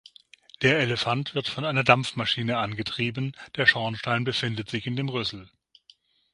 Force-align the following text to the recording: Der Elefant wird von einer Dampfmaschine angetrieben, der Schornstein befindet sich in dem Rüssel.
Der 0.63 0.79
Elefant 0.79 1.35
wird 1.35 1.47
von 1.47 1.63
einer 1.63 1.83
Dampfmaschine 1.83 2.57
angetrieben, 2.57 3.33
der 3.55 3.67
Schornstein 3.67 4.23
befindet 4.23 4.67
sich 4.67 4.87
in 4.87 4.95
dem 4.95 5.09
Rüssel. 5.09 5.47